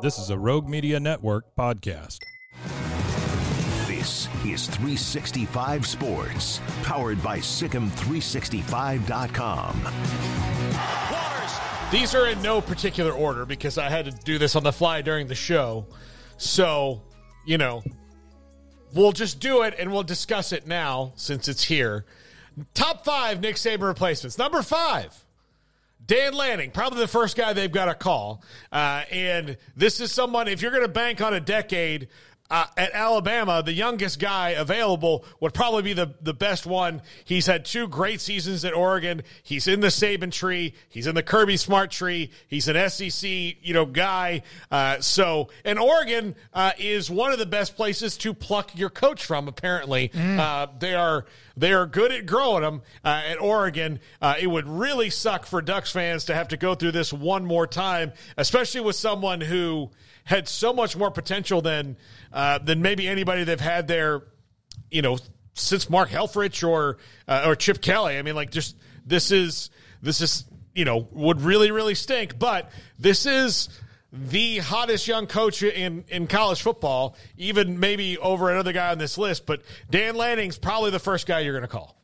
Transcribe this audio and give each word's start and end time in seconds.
This 0.00 0.18
is 0.18 0.30
a 0.30 0.38
Rogue 0.38 0.68
Media 0.68 0.98
Network 1.00 1.54
podcast. 1.56 2.18
This 3.86 4.28
is 4.44 4.66
365 4.66 5.86
Sports, 5.86 6.60
powered 6.82 7.22
by 7.22 7.38
Sikkim365.com. 7.38 9.88
These 11.90 12.14
are 12.14 12.28
in 12.28 12.42
no 12.42 12.60
particular 12.60 13.12
order 13.12 13.46
because 13.46 13.78
I 13.78 13.88
had 13.88 14.04
to 14.06 14.10
do 14.10 14.36
this 14.38 14.56
on 14.56 14.64
the 14.64 14.72
fly 14.72 15.00
during 15.00 15.28
the 15.28 15.34
show. 15.34 15.86
So, 16.36 17.00
you 17.46 17.56
know, 17.56 17.82
we'll 18.94 19.12
just 19.12 19.40
do 19.40 19.62
it 19.62 19.74
and 19.78 19.90
we'll 19.92 20.02
discuss 20.02 20.52
it 20.52 20.66
now 20.66 21.12
since 21.16 21.48
it's 21.48 21.64
here. 21.64 22.04
Top 22.74 23.04
five 23.04 23.40
Nick 23.40 23.56
Saban 23.56 23.86
replacements. 23.86 24.38
Number 24.38 24.62
five, 24.62 25.23
Dan 26.06 26.34
Lanning, 26.34 26.70
probably 26.70 27.00
the 27.00 27.08
first 27.08 27.36
guy 27.36 27.52
they've 27.52 27.72
got 27.72 27.86
to 27.86 27.94
call. 27.94 28.42
Uh, 28.70 29.04
and 29.10 29.56
this 29.76 30.00
is 30.00 30.12
someone, 30.12 30.48
if 30.48 30.60
you're 30.60 30.70
going 30.70 30.82
to 30.82 30.88
bank 30.88 31.20
on 31.20 31.32
a 31.32 31.40
decade, 31.40 32.08
uh, 32.50 32.66
at 32.76 32.92
Alabama, 32.92 33.62
the 33.64 33.72
youngest 33.72 34.18
guy 34.18 34.50
available 34.50 35.24
would 35.40 35.54
probably 35.54 35.82
be 35.82 35.92
the, 35.94 36.14
the 36.20 36.34
best 36.34 36.66
one. 36.66 37.00
He's 37.24 37.46
had 37.46 37.64
two 37.64 37.88
great 37.88 38.20
seasons 38.20 38.64
at 38.66 38.74
Oregon. 38.74 39.22
He's 39.42 39.66
in 39.66 39.80
the 39.80 39.88
Saban 39.88 40.30
tree. 40.30 40.74
He's 40.88 41.06
in 41.06 41.14
the 41.14 41.22
Kirby 41.22 41.56
Smart 41.56 41.90
tree. 41.90 42.30
He's 42.46 42.68
an 42.68 42.90
SEC, 42.90 43.28
you 43.28 43.72
know, 43.72 43.86
guy. 43.86 44.42
Uh, 44.70 45.00
so, 45.00 45.48
and 45.64 45.78
Oregon 45.78 46.34
uh, 46.52 46.72
is 46.78 47.10
one 47.10 47.32
of 47.32 47.38
the 47.38 47.46
best 47.46 47.76
places 47.76 48.18
to 48.18 48.34
pluck 48.34 48.76
your 48.76 48.90
coach 48.90 49.24
from. 49.24 49.48
Apparently, 49.48 50.10
uh, 50.14 50.66
they 50.78 50.94
are 50.94 51.24
they 51.56 51.72
are 51.72 51.86
good 51.86 52.12
at 52.12 52.26
growing 52.26 52.62
them 52.62 52.82
uh, 53.04 53.22
at 53.26 53.40
Oregon. 53.40 54.00
Uh, 54.20 54.34
it 54.38 54.48
would 54.48 54.68
really 54.68 55.08
suck 55.08 55.46
for 55.46 55.62
Ducks 55.62 55.92
fans 55.92 56.26
to 56.26 56.34
have 56.34 56.48
to 56.48 56.56
go 56.56 56.74
through 56.74 56.92
this 56.92 57.12
one 57.12 57.44
more 57.44 57.66
time, 57.66 58.12
especially 58.36 58.80
with 58.82 58.96
someone 58.96 59.40
who 59.40 59.90
had 60.24 60.48
so 60.48 60.72
much 60.72 60.96
more 60.96 61.10
potential 61.10 61.60
than 61.60 61.96
uh, 62.32 62.58
than 62.58 62.82
maybe 62.82 63.06
anybody 63.06 63.44
they've 63.44 63.60
had 63.60 63.86
there, 63.86 64.22
you 64.90 65.02
know, 65.02 65.18
since 65.54 65.88
Mark 65.88 66.10
Helfrich 66.10 66.66
or 66.66 66.98
uh, 67.28 67.44
or 67.46 67.54
Chip 67.56 67.80
Kelly. 67.80 68.18
I 68.18 68.22
mean, 68.22 68.34
like 68.34 68.50
just 68.50 68.76
this 69.06 69.30
is 69.30 69.70
this 70.02 70.20
is 70.20 70.44
you 70.74 70.84
know 70.84 71.08
would 71.12 71.40
really 71.40 71.70
really 71.70 71.94
stink, 71.94 72.38
but 72.38 72.70
this 72.98 73.26
is 73.26 73.68
the 74.14 74.58
hottest 74.58 75.08
young 75.08 75.26
coach 75.26 75.60
in, 75.62 76.04
in 76.06 76.28
college 76.28 76.62
football, 76.62 77.16
even 77.36 77.80
maybe 77.80 78.16
over 78.18 78.48
another 78.48 78.72
guy 78.72 78.92
on 78.92 78.98
this 78.98 79.18
list. 79.18 79.44
But 79.44 79.62
Dan 79.90 80.14
Lanning's 80.14 80.56
probably 80.56 80.90
the 80.90 81.00
first 81.00 81.26
guy 81.26 81.40
you're 81.40 81.52
going 81.52 81.62
to 81.62 81.68
call. 81.68 82.00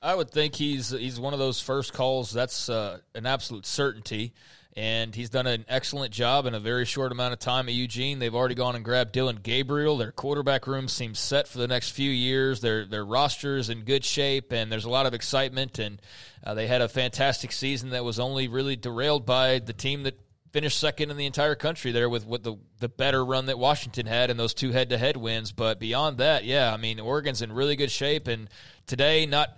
I 0.00 0.14
would 0.14 0.30
think 0.30 0.54
he's 0.54 0.90
he's 0.90 1.18
one 1.20 1.32
of 1.32 1.38
those 1.38 1.60
first 1.60 1.92
calls. 1.92 2.32
That's 2.32 2.68
uh, 2.68 2.98
an 3.14 3.26
absolute 3.26 3.66
certainty, 3.66 4.32
and 4.78 5.12
he's 5.12 5.28
done 5.28 5.48
an 5.48 5.64
excellent 5.66 6.12
job 6.12 6.46
in 6.46 6.54
a 6.54 6.60
very 6.60 6.84
short 6.84 7.10
amount 7.10 7.32
of 7.32 7.40
time 7.40 7.68
at 7.68 7.74
Eugene. 7.74 8.20
They've 8.20 8.34
already 8.34 8.54
gone 8.54 8.76
and 8.76 8.84
grabbed 8.84 9.10
Dillon 9.10 9.40
Gabriel. 9.42 9.96
Their 9.96 10.12
quarterback 10.12 10.68
room 10.68 10.86
seems 10.86 11.18
set 11.18 11.48
for 11.48 11.58
the 11.58 11.66
next 11.66 11.90
few 11.90 12.08
years. 12.08 12.60
Their 12.60 12.84
their 12.84 13.04
roster 13.04 13.56
is 13.56 13.70
in 13.70 13.80
good 13.80 14.04
shape, 14.04 14.52
and 14.52 14.70
there's 14.70 14.84
a 14.84 14.90
lot 14.90 15.06
of 15.06 15.14
excitement. 15.14 15.80
And 15.80 16.00
uh, 16.44 16.54
they 16.54 16.68
had 16.68 16.80
a 16.80 16.88
fantastic 16.88 17.50
season 17.50 17.90
that 17.90 18.04
was 18.04 18.20
only 18.20 18.46
really 18.46 18.76
derailed 18.76 19.26
by 19.26 19.58
the 19.58 19.72
team 19.72 20.04
that 20.04 20.16
finished 20.52 20.78
second 20.78 21.10
in 21.10 21.16
the 21.16 21.26
entire 21.26 21.56
country 21.56 21.90
there 21.90 22.08
with, 22.08 22.24
with 22.24 22.44
the 22.44 22.54
the 22.78 22.88
better 22.88 23.24
run 23.24 23.46
that 23.46 23.58
Washington 23.58 24.06
had 24.06 24.30
and 24.30 24.38
those 24.38 24.54
two 24.54 24.70
head 24.70 24.90
to 24.90 24.98
head 24.98 25.16
wins. 25.16 25.50
But 25.50 25.80
beyond 25.80 26.18
that, 26.18 26.44
yeah, 26.44 26.72
I 26.72 26.76
mean 26.76 27.00
Oregon's 27.00 27.42
in 27.42 27.50
really 27.50 27.74
good 27.74 27.90
shape, 27.90 28.28
and 28.28 28.48
today 28.86 29.26
not 29.26 29.48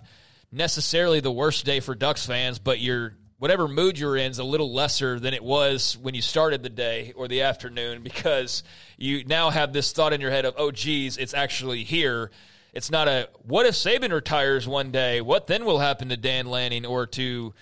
necessarily 0.51 1.19
the 1.19 1.31
worst 1.31 1.63
day 1.63 1.79
for 1.79 1.93
Ducks 1.93 2.25
fans, 2.25 2.57
but 2.57 2.79
your 2.79 3.13
whatever 3.41 3.67
mood 3.67 3.97
you're 3.97 4.15
in 4.15 4.29
is 4.29 4.37
a 4.37 4.43
little 4.43 4.71
lesser 4.71 5.19
than 5.19 5.33
it 5.33 5.43
was 5.43 5.97
when 5.97 6.13
you 6.13 6.21
started 6.21 6.61
the 6.61 6.69
day 6.69 7.11
or 7.15 7.27
the 7.27 7.41
afternoon 7.41 8.03
because 8.03 8.61
you 8.97 9.23
now 9.25 9.49
have 9.49 9.73
this 9.73 9.91
thought 9.91 10.13
in 10.13 10.21
your 10.21 10.29
head 10.29 10.45
of, 10.45 10.53
oh, 10.57 10.69
geez, 10.69 11.17
it's 11.17 11.33
actually 11.33 11.83
here. 11.83 12.29
It's 12.71 12.91
not 12.91 13.07
a 13.07 13.29
what 13.41 13.65
if 13.65 13.73
Saban 13.73 14.13
retires 14.13 14.67
one 14.67 14.91
day? 14.91 15.21
What 15.21 15.47
then 15.47 15.65
will 15.65 15.79
happen 15.79 16.09
to 16.09 16.17
Dan 16.17 16.45
Lanning 16.45 16.85
or 16.85 17.07
to 17.07 17.55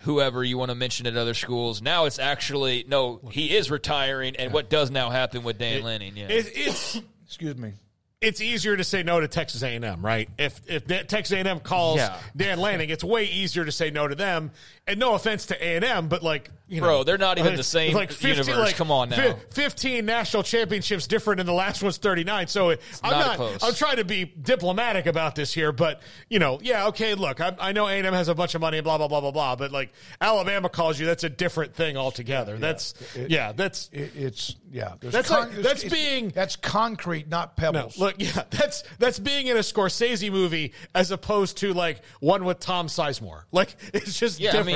whoever 0.00 0.42
you 0.42 0.56
want 0.56 0.70
to 0.70 0.74
mention 0.74 1.06
at 1.06 1.18
other 1.18 1.34
schools? 1.34 1.82
Now 1.82 2.06
it's 2.06 2.18
actually 2.18 2.86
no, 2.88 3.20
he 3.30 3.54
is 3.54 3.70
retiring, 3.70 4.36
and 4.36 4.54
what 4.54 4.70
does 4.70 4.90
now 4.90 5.10
happen 5.10 5.44
with 5.44 5.58
Dan 5.58 5.82
Lanning? 5.82 6.16
Yeah, 6.16 6.28
It, 6.28 6.50
it's 6.54 6.98
Excuse 7.26 7.56
me. 7.56 7.74
it's 8.20 8.40
easier 8.40 8.76
to 8.76 8.82
say 8.84 9.02
no 9.02 9.20
to 9.20 9.28
Texas 9.28 9.62
A&M, 9.62 10.04
right? 10.04 10.28
If 10.38 10.60
if 10.68 10.86
Texas 11.06 11.32
A&M 11.36 11.60
calls 11.60 11.98
Yeah. 11.98 12.18
Dan 12.36 12.58
Lanning, 12.58 12.90
it's 12.90 13.04
way 13.04 13.24
easier 13.26 13.64
to 13.64 13.72
say 13.72 13.90
no 13.90 14.08
to 14.08 14.14
them. 14.16 14.50
And 14.88 15.00
no 15.00 15.14
offense 15.14 15.46
to 15.46 15.54
A&M, 15.60 16.06
but 16.06 16.22
like 16.22 16.48
you 16.68 16.80
Bro, 16.80 16.88
know, 16.98 17.04
they're 17.04 17.18
not 17.18 17.38
even 17.38 17.54
the 17.56 17.62
same 17.64 17.96
universe. 18.20 18.72
Come 18.74 18.90
on 18.92 19.08
now. 19.08 19.36
Fifteen 19.52 20.04
national 20.06 20.42
championships 20.44 21.06
different, 21.08 21.38
and 21.40 21.48
the 21.48 21.52
last 21.52 21.82
one's 21.82 21.96
thirty 21.96 22.22
nine. 22.24 22.46
So 22.46 22.70
I'm 22.70 22.76
not 23.02 23.10
not. 23.26 23.36
close. 23.36 23.62
I'm 23.64 23.74
trying 23.74 23.96
to 23.96 24.04
be 24.04 24.24
diplomatic 24.24 25.06
about 25.06 25.34
this 25.34 25.52
here, 25.52 25.72
but 25.72 26.02
you 26.28 26.38
know, 26.38 26.58
yeah, 26.62 26.86
okay. 26.88 27.14
Look, 27.14 27.40
I, 27.40 27.54
I 27.60 27.72
know 27.72 27.86
A&M 27.88 28.04
has 28.12 28.28
a 28.28 28.34
bunch 28.34 28.54
of 28.54 28.60
money, 28.60 28.78
and 28.78 28.84
blah 28.84 28.96
blah 28.98 29.08
blah 29.08 29.20
blah 29.20 29.30
blah. 29.32 29.56
But 29.56 29.72
like 29.72 29.92
Alabama 30.20 30.68
calls 30.68 30.98
you, 31.00 31.06
that's 31.06 31.24
a 31.24 31.28
different 31.30 31.74
thing 31.74 31.96
altogether. 31.96 32.56
That's 32.56 32.94
It- 33.16 33.30
yeah, 33.30 33.50
that's 33.52 33.88
It, 33.92 34.12
it's 34.16 34.54
yeah. 34.70 34.94
There's 35.00 35.12
That's 35.12 35.30
like- 35.30 35.50
that's 35.52 35.84
it's- 35.84 35.92
being- 35.92 36.28
that's 36.30 36.54
concrete, 36.56 37.28
not 37.28 37.56
No, 37.58 37.72
pebbles. 37.72 37.98
look, 37.98 38.16
yeah, 38.18 38.42
that's 38.50 38.82
that's 38.98 39.18
being 39.18 39.46
in 39.48 39.56
a 39.56 39.60
Scorsese 39.60 40.30
movie 40.30 40.72
as 40.94 41.10
opposed 41.12 41.56
to 41.58 41.72
like 41.74 42.02
one 42.20 42.44
with 42.44 42.58
Tom 42.60 42.86
Sizemore. 42.88 43.42
Like 43.52 43.74
it's 43.94 44.16
just 44.18 44.38
Yeah, 44.40 44.50
different. 44.52 44.68
I 44.68 44.72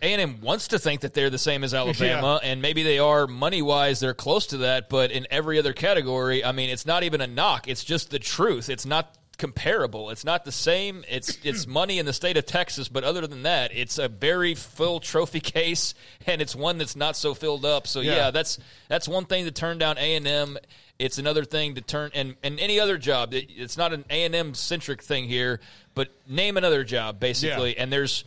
A 0.00 0.12
and 0.12 0.20
M 0.22 0.40
wants 0.40 0.68
to 0.68 0.78
think 0.78 1.00
that 1.00 1.12
they're 1.14 1.30
the 1.30 1.38
same 1.38 1.64
as 1.64 1.74
Alabama, 1.80 2.38
and 2.42 2.62
maybe 2.62 2.82
they 2.82 2.98
are 2.98 3.26
money 3.26 3.62
wise. 3.62 3.98
They're 4.00 4.14
close 4.14 4.46
to 4.48 4.58
that, 4.58 4.88
but 4.88 5.10
in 5.10 5.26
every 5.30 5.58
other 5.58 5.72
category, 5.72 6.44
I 6.44 6.52
mean, 6.52 6.70
it's 6.70 6.86
not 6.86 7.02
even 7.02 7.20
a 7.20 7.26
knock. 7.26 7.66
It's 7.68 7.82
just 7.84 8.10
the 8.10 8.18
truth. 8.20 8.68
It's 8.68 8.86
not 8.86 9.16
comparable. 9.38 10.10
It's 10.10 10.24
not 10.24 10.44
the 10.44 10.52
same. 10.52 11.04
It's 11.08 11.38
it's 11.44 11.66
money 11.66 11.98
in 11.98 12.06
the 12.06 12.12
state 12.12 12.36
of 12.36 12.46
Texas, 12.46 12.88
but 12.88 13.02
other 13.04 13.26
than 13.26 13.42
that, 13.44 13.70
it's 13.74 13.98
a 13.98 14.08
very 14.08 14.54
full 14.54 15.00
trophy 15.00 15.40
case, 15.56 15.94
and 16.26 16.40
it's 16.42 16.54
one 16.54 16.78
that's 16.78 16.94
not 16.96 17.16
so 17.16 17.34
filled 17.34 17.64
up. 17.64 17.86
So 17.86 18.00
yeah, 18.00 18.14
Yeah. 18.16 18.30
that's 18.30 18.58
that's 18.88 19.08
one 19.08 19.24
thing 19.24 19.44
to 19.46 19.50
turn 19.50 19.78
down 19.78 19.98
A 19.98 20.14
and 20.16 20.26
M. 20.26 20.58
It's 21.00 21.18
another 21.18 21.44
thing 21.44 21.74
to 21.76 21.80
turn 21.80 22.10
and 22.14 22.36
and 22.42 22.58
any 22.60 22.78
other 22.80 22.98
job. 22.98 23.32
It- 23.34 23.48
It's 23.50 23.76
not 23.76 23.92
an 23.92 24.04
A 24.10 24.24
and 24.24 24.34
M 24.34 24.54
centric 24.54 25.02
thing 25.02 25.26
here, 25.28 25.60
but 25.94 26.08
name 26.28 26.56
another 26.56 26.84
job 26.84 27.18
basically, 27.20 27.74
Yeah. 27.76 27.82
and 27.82 27.92
there's 27.92 28.24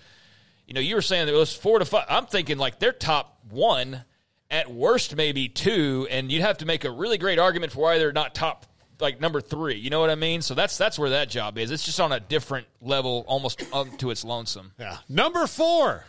you 0.72 0.74
know, 0.74 0.80
you 0.80 0.96
were 0.96 1.02
saying 1.02 1.26
that 1.26 1.34
it 1.34 1.38
was 1.38 1.54
four 1.54 1.80
to 1.80 1.84
five. 1.84 2.06
I'm 2.08 2.28
thinking 2.28 2.58
like 2.58 2.80
they're 2.80 2.94
top 2.94 3.40
one, 3.50 4.06
at 4.50 4.72
worst 4.72 5.18
maybe 5.18 5.50
two, 5.50 6.08
and 6.10 6.32
you'd 6.32 6.44
have 6.44 6.60
to 6.60 6.66
make 6.66 6.86
a 6.86 6.90
really 6.90 7.18
great 7.18 7.40
argument 7.40 7.74
for 7.74 7.82
why 7.82 7.98
they're 7.98 8.14
not 8.14 8.34
top 8.34 8.66
like 9.02 9.20
number 9.20 9.42
three. 9.42 9.76
You 9.76 9.90
know 9.90 10.00
what 10.00 10.10
I 10.10 10.16
mean? 10.16 10.42
So 10.42 10.54
that's 10.54 10.78
that's 10.78 10.98
where 10.98 11.10
that 11.10 11.30
job 11.30 11.58
is. 11.58 11.72
It's 11.72 11.84
just 11.84 12.00
on 12.00 12.14
a 12.14 12.22
different 12.22 12.68
level, 12.80 13.26
almost 13.28 13.62
up 13.74 13.98
to 13.98 14.12
its 14.12 14.24
lonesome. 14.24 14.72
yeah. 14.80 15.00
Number 15.10 15.46
four. 15.46 16.06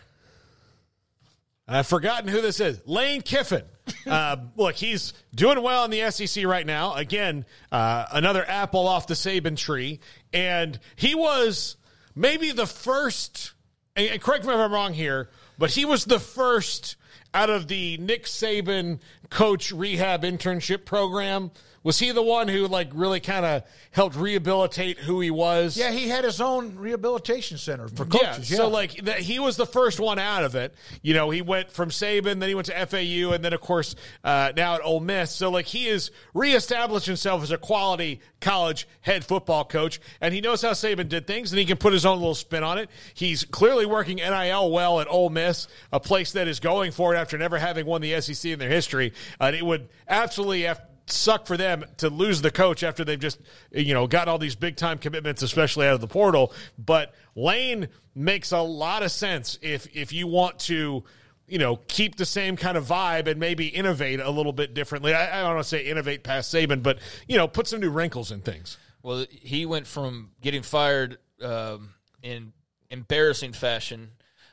I've 1.67 1.87
forgotten 1.87 2.29
who 2.29 2.39
this 2.39 2.61
is. 2.61 2.79
Lane 2.85 3.21
Kiffin. 3.21 3.63
uh, 4.07 4.37
look, 4.55 4.75
he's 4.75 5.11
doing 5.35 5.61
well 5.61 5.83
in 5.83 5.91
the 5.91 6.09
SEC 6.09 6.45
right 6.45 6.65
now. 6.65 6.93
Again, 6.93 7.43
uh, 7.69 8.05
another 8.13 8.47
apple 8.47 8.87
off 8.87 9.07
the 9.07 9.13
Saban 9.13 9.57
tree, 9.57 9.99
and 10.31 10.79
he 10.95 11.15
was 11.15 11.75
maybe 12.15 12.53
the 12.53 12.65
first. 12.65 13.52
And 13.95 14.19
correct 14.21 14.43
me 14.45 14.53
if 14.53 14.59
I'm 14.59 14.73
wrong 14.73 14.93
here, 14.93 15.29
but 15.57 15.71
he 15.71 15.85
was 15.85 16.05
the 16.05 16.19
first 16.19 16.95
out 17.33 17.51
of 17.51 17.67
the 17.67 17.97
Nick 17.97 18.25
Saban 18.25 18.99
coach 19.29 19.71
rehab 19.71 20.23
internship 20.23 20.83
program? 20.83 21.51
Was 21.83 21.99
he 21.99 22.11
the 22.11 22.21
one 22.23 22.47
who 22.47 22.67
like 22.67 22.89
really 22.93 23.19
kind 23.19 23.45
of 23.45 23.63
helped 23.91 24.15
rehabilitate 24.15 24.99
who 24.99 25.19
he 25.19 25.31
was? 25.31 25.77
Yeah, 25.77 25.91
he 25.91 26.07
had 26.07 26.23
his 26.23 26.39
own 26.39 26.75
rehabilitation 26.75 27.57
center 27.57 27.87
for 27.89 28.05
coaches. 28.05 28.49
Yeah, 28.49 28.57
So 28.57 28.69
like 28.69 29.03
that, 29.05 29.19
he 29.19 29.39
was 29.39 29.57
the 29.57 29.65
first 29.65 29.99
one 29.99 30.17
out 30.17 30.43
of 30.43 30.55
it. 30.55 30.73
You 31.01 31.13
know, 31.13 31.29
he 31.29 31.41
went 31.41 31.71
from 31.71 31.89
Saban, 31.89 32.39
then 32.39 32.49
he 32.49 32.55
went 32.55 32.67
to 32.67 32.85
FAU, 32.85 33.33
and 33.33 33.43
then 33.43 33.53
of 33.53 33.61
course 33.61 33.95
uh, 34.23 34.53
now 34.55 34.75
at 34.75 34.81
Ole 34.83 35.01
Miss. 35.01 35.31
So 35.31 35.49
like 35.49 35.65
he 35.65 35.87
has 35.87 36.11
reestablished 36.33 37.05
himself 37.05 37.43
as 37.43 37.51
a 37.51 37.57
quality 37.57 38.21
college 38.39 38.87
head 39.01 39.25
football 39.25 39.65
coach, 39.65 39.99
and 40.21 40.33
he 40.33 40.41
knows 40.41 40.61
how 40.61 40.71
Saban 40.71 41.09
did 41.09 41.27
things, 41.27 41.51
and 41.51 41.59
he 41.59 41.65
can 41.65 41.77
put 41.77 41.91
his 41.93 42.05
own 42.05 42.19
little 42.19 42.35
spin 42.35 42.63
on 42.63 42.77
it. 42.77 42.89
He's 43.13 43.43
clearly 43.43 43.85
working 43.85 44.17
NIL 44.17 44.71
well 44.71 45.01
at 45.01 45.07
Ole 45.09 45.29
Miss, 45.29 45.67
a 45.91 45.99
place 45.99 46.31
that 46.33 46.47
is 46.47 46.59
going 46.59 46.91
for 46.91 47.13
it 47.13 47.17
after 47.17 47.37
never 47.37 47.57
having 47.57 47.85
won 47.85 48.01
the 48.01 48.19
SEC 48.21 48.51
in 48.51 48.59
their 48.59 48.69
history. 48.69 49.13
And 49.39 49.55
it 49.55 49.65
would 49.65 49.89
absolutely 50.07 50.61
have 50.63 50.81
suck 51.05 51.47
for 51.47 51.57
them 51.57 51.83
to 51.97 52.09
lose 52.09 52.41
the 52.41 52.51
coach 52.51 52.83
after 52.83 53.03
they've 53.03 53.19
just 53.19 53.39
you 53.71 53.93
know 53.93 54.07
got 54.07 54.27
all 54.27 54.37
these 54.37 54.55
big 54.55 54.75
time 54.75 54.97
commitments 54.97 55.41
especially 55.41 55.87
out 55.87 55.93
of 55.93 56.01
the 56.01 56.07
portal. 56.07 56.53
But 56.77 57.13
lane 57.35 57.89
makes 58.15 58.51
a 58.51 58.61
lot 58.61 59.03
of 59.03 59.11
sense 59.11 59.59
if 59.61 59.87
if 59.95 60.13
you 60.13 60.27
want 60.27 60.59
to 60.59 61.03
you 61.47 61.57
know 61.57 61.77
keep 61.87 62.15
the 62.15 62.25
same 62.25 62.55
kind 62.55 62.77
of 62.77 62.85
vibe 62.85 63.27
and 63.27 63.39
maybe 63.39 63.67
innovate 63.67 64.19
a 64.19 64.29
little 64.29 64.53
bit 64.53 64.73
differently. 64.73 65.13
I, 65.13 65.39
I 65.39 65.43
don't 65.43 65.55
want 65.55 65.65
to 65.65 65.69
say 65.69 65.85
innovate 65.85 66.23
past 66.23 66.53
saban 66.53 66.81
but 66.81 66.99
you 67.27 67.37
know 67.37 67.47
put 67.47 67.67
some 67.67 67.79
new 67.79 67.89
wrinkles 67.89 68.31
in 68.31 68.41
things. 68.41 68.77
Well, 69.01 69.25
he 69.29 69.65
went 69.65 69.85
from 69.85 70.31
getting 70.41 70.63
fired 70.63 71.17
um, 71.41 71.93
in 72.21 72.53
embarrassing 72.89 73.51
fashion 73.51 74.11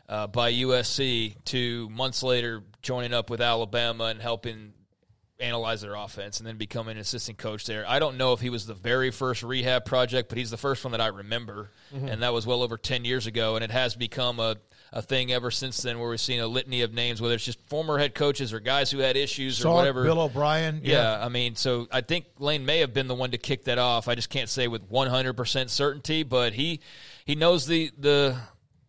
uh, 0.08 0.26
by 0.26 0.52
USC 0.52 1.37
to 1.44 1.88
months 1.91 2.25
later 2.25 2.64
joining 2.82 3.14
up 3.14 3.31
with 3.31 3.41
Alabama 3.41 4.05
and 4.05 4.20
helping 4.20 4.73
analyze 5.41 5.81
their 5.81 5.95
offense 5.95 6.39
and 6.39 6.47
then 6.47 6.57
become 6.57 6.89
an 6.89 6.99
assistant 6.99 7.39
coach 7.39 7.67
there. 7.67 7.85
I 7.89 7.99
don't 7.99 8.17
know 8.17 8.33
if 8.33 8.41
he 8.41 8.51
was 8.51 8.67
the 8.67 8.75
very 8.75 9.11
first 9.11 9.43
rehab 9.43 9.85
project, 9.85 10.29
but 10.29 10.39
he's 10.39 10.51
the 10.51 10.57
first 10.57 10.85
one 10.85 10.93
that 10.93 11.01
I 11.01 11.09
remember. 11.09 11.71
Mm-hmm. 11.95 12.09
And 12.09 12.23
that 12.23 12.33
was 12.33 12.47
well 12.47 12.63
over 12.63 12.77
10 12.77 13.05
years 13.05 13.27
ago. 13.27 13.57
And 13.57 13.65
it 13.65 13.71
has 13.71 13.97
become 13.97 14.41
a, 14.41 14.57
a 14.93 15.03
thing 15.03 15.33
ever 15.33 15.51
since 15.51 15.79
then 15.83 15.99
where 15.99 16.11
we've 16.11 16.21
seen 16.21 16.41
a 16.41 16.47
litany 16.47 16.83
of 16.83 16.93
names, 16.93 17.21
whether 17.21 17.35
it's 17.35 17.45
just 17.45 17.61
former 17.69 17.99
head 17.99 18.15
coaches 18.15 18.53
or 18.53 18.61
guys 18.61 18.91
who 18.91 18.99
had 18.99 19.17
issues 19.17 19.65
or 19.65 19.75
whatever. 19.75 20.05
Bill 20.05 20.21
O'Brien. 20.21 20.81
Yeah, 20.83 21.25
I 21.25 21.29
mean, 21.29 21.57
so 21.57 21.89
I 21.91 22.01
think 22.01 22.27
Lane 22.39 22.67
may 22.67 22.79
have 22.81 22.93
been 22.93 23.09
the 23.09 23.15
one 23.15 23.31
to 23.31 23.39
kick 23.39 23.65
that 23.65 23.79
off. 23.79 24.09
I 24.09 24.15
just 24.15 24.31
can't 24.31 24.49
say 24.49 24.69
with 24.69 24.91
100% 24.91 25.69
certainty, 25.71 26.23
but 26.23 26.53
he 26.55 26.81
he 27.25 27.35
knows 27.35 27.67
the 27.67 27.91
the 27.97 28.37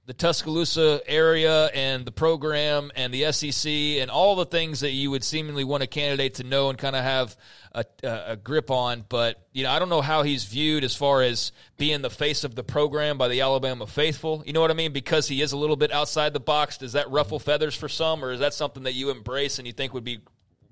the 0.07 0.13
Tuscaloosa 0.13 0.99
area 1.05 1.67
and 1.67 2.05
the 2.05 2.11
program 2.11 2.91
and 2.95 3.13
the 3.13 3.31
SEC 3.31 3.71
and 3.71 4.09
all 4.09 4.35
the 4.35 4.45
things 4.45 4.79
that 4.79 4.91
you 4.91 5.11
would 5.11 5.23
seemingly 5.23 5.63
want 5.63 5.83
a 5.83 5.87
candidate 5.87 6.35
to 6.35 6.43
know 6.43 6.69
and 6.69 6.77
kind 6.77 6.95
of 6.95 7.03
have 7.03 7.37
a, 7.73 7.85
a, 8.03 8.35
grip 8.35 8.71
on. 8.71 9.05
But 9.07 9.45
you 9.53 9.63
know, 9.63 9.71
I 9.71 9.79
don't 9.79 9.89
know 9.89 10.01
how 10.01 10.23
he's 10.23 10.43
viewed 10.45 10.83
as 10.83 10.95
far 10.95 11.21
as 11.21 11.51
being 11.77 12.01
the 12.01 12.09
face 12.09 12.43
of 12.43 12.55
the 12.55 12.63
program 12.63 13.17
by 13.17 13.27
the 13.27 13.41
Alabama 13.41 13.85
faithful. 13.85 14.43
You 14.45 14.53
know 14.53 14.61
what 14.61 14.71
I 14.71 14.73
mean? 14.73 14.91
Because 14.91 15.27
he 15.27 15.41
is 15.41 15.51
a 15.51 15.57
little 15.57 15.77
bit 15.77 15.91
outside 15.91 16.33
the 16.33 16.39
box. 16.39 16.77
Does 16.77 16.93
that 16.93 17.09
ruffle 17.11 17.39
feathers 17.39 17.75
for 17.75 17.87
some, 17.87 18.25
or 18.25 18.31
is 18.31 18.39
that 18.39 18.53
something 18.55 18.83
that 18.83 18.93
you 18.93 19.11
embrace 19.11 19.59
and 19.59 19.67
you 19.67 19.73
think 19.73 19.93
would 19.93 20.03
be 20.03 20.19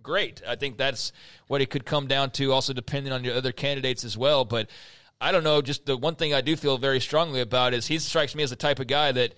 great. 0.01 0.41
I 0.47 0.55
think 0.55 0.77
that's 0.77 1.11
what 1.47 1.61
it 1.61 1.69
could 1.69 1.85
come 1.85 2.07
down 2.07 2.31
to, 2.31 2.51
also 2.51 2.73
depending 2.73 3.13
on 3.13 3.23
your 3.23 3.35
other 3.35 3.51
candidates 3.51 4.03
as 4.03 4.17
well. 4.17 4.45
But 4.45 4.69
I 5.21 5.31
don't 5.31 5.43
know. 5.43 5.61
Just 5.61 5.85
the 5.85 5.97
one 5.97 6.15
thing 6.15 6.33
I 6.33 6.41
do 6.41 6.55
feel 6.55 6.77
very 6.77 6.99
strongly 6.99 7.41
about 7.41 7.73
is 7.73 7.87
he 7.87 7.99
strikes 7.99 8.35
me 8.35 8.43
as 8.43 8.49
the 8.49 8.55
type 8.55 8.79
of 8.79 8.87
guy 8.87 9.11
that. 9.11 9.33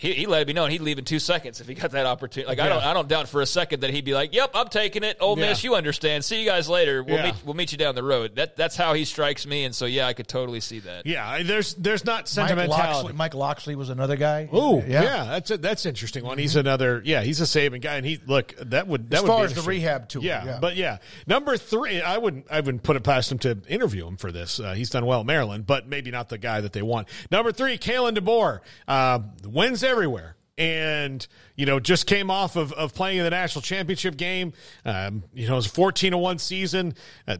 He, 0.00 0.14
he 0.14 0.26
let 0.26 0.46
me 0.46 0.54
know, 0.54 0.64
and 0.64 0.72
he'd 0.72 0.80
leave 0.80 0.98
in 0.98 1.04
two 1.04 1.18
seconds 1.18 1.60
if 1.60 1.68
he 1.68 1.74
got 1.74 1.90
that 1.90 2.06
opportunity. 2.06 2.48
Like 2.48 2.58
I 2.58 2.70
don't, 2.70 2.82
I 2.82 2.94
don't 2.94 3.06
doubt 3.06 3.28
for 3.28 3.42
a 3.42 3.46
second 3.46 3.80
that 3.80 3.90
he'd 3.90 4.06
be 4.06 4.14
like, 4.14 4.32
"Yep, 4.34 4.52
I'm 4.54 4.68
taking 4.68 5.02
it." 5.04 5.18
Old 5.20 5.38
Miss, 5.38 5.62
you 5.62 5.74
understand. 5.74 6.24
See 6.24 6.40
you 6.40 6.46
guys 6.48 6.70
later. 6.70 7.02
We'll 7.02 7.16
Yeah. 7.16 7.24
meet, 7.26 7.34
we'll 7.44 7.54
meet 7.54 7.70
you 7.72 7.76
down 7.76 7.94
the 7.94 8.02
road. 8.02 8.36
That 8.36 8.56
that's 8.56 8.76
how 8.76 8.94
he 8.94 9.04
strikes 9.04 9.46
me, 9.46 9.64
and 9.64 9.74
so 9.74 9.84
yeah, 9.84 10.06
I 10.06 10.14
could 10.14 10.26
totally 10.26 10.60
see 10.60 10.78
that. 10.80 11.04
yeah 11.04 11.42
there's 11.42 11.74
there's 11.74 12.04
not 12.06 12.20
Mike 12.20 12.28
sentimentality 12.28 12.92
Locksley, 12.94 13.12
Mike 13.12 13.34
Locksley 13.34 13.76
was 13.76 13.90
another 13.90 14.16
guy. 14.16 14.48
Oh 14.50 14.82
yeah. 14.86 15.26
that's 15.26 15.50
a, 15.50 15.58
that's 15.58 15.84
interesting 15.84 16.24
one. 16.24 16.38
He's 16.38 16.56
another 16.56 17.02
yeah. 17.04 17.20
He's 17.20 17.42
a 17.42 17.44
Saban 17.44 17.82
guy, 17.82 17.96
and 17.96 18.06
he 18.06 18.18
look 18.26 18.54
that 18.56 18.88
would 18.88 19.10
that 19.10 19.16
As 19.16 19.22
would 19.22 19.28
far 19.28 19.38
be 19.40 19.44
as 19.44 19.54
the 19.54 19.62
rehab 19.62 20.08
tour, 20.08 20.22
Yeah, 20.22 20.44
yeah. 20.46 20.58
but 20.62 20.76
yeah, 20.76 20.96
number 21.26 21.58
three. 21.58 22.00
I 22.00 22.16
wouldn't 22.16 22.46
I 22.50 22.60
wouldn't 22.60 22.84
put 22.84 22.96
it 22.96 23.02
past 23.04 23.30
him 23.30 23.38
to 23.40 23.58
interview 23.68 24.06
him 24.06 24.16
for 24.16 24.32
this. 24.32 24.58
Uh, 24.60 24.72
he's 24.72 24.88
done 24.88 25.04
well 25.04 25.20
at 25.20 25.26
Maryland, 25.26 25.66
but 25.66 25.86
maybe 25.88 26.10
not 26.10 26.30
the 26.30 26.38
guy 26.38 26.62
that 26.62 26.72
they 26.72 26.80
want. 26.82 27.06
Number 27.30 27.52
three, 27.52 27.76
Kalen 27.76 28.16
DeBoer 28.16 28.60
uh, 28.88 29.18
wins 29.44 29.82
everywhere. 29.90 30.36
And 30.56 31.26
you 31.56 31.66
know, 31.66 31.80
just 31.80 32.06
came 32.06 32.30
off 32.30 32.56
of, 32.56 32.72
of 32.72 32.94
playing 32.94 33.18
in 33.18 33.24
the 33.24 33.30
national 33.30 33.62
championship 33.62 34.16
game. 34.16 34.52
Um, 34.84 35.24
you 35.32 35.48
know, 35.48 35.60
fourteen 35.62 36.12
to 36.12 36.18
one 36.18 36.38
season. 36.38 36.94
Uh, 37.26 37.38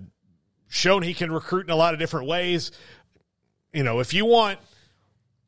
shown 0.69 1.03
he 1.03 1.15
can 1.15 1.33
recruit 1.33 1.67
in 1.67 1.71
a 1.71 1.77
lot 1.77 1.95
of 1.95 2.01
different 2.01 2.27
ways. 2.29 2.71
You 3.73 3.83
know, 3.83 4.01
if 4.01 4.15
you 4.15 4.25
want 4.25 4.59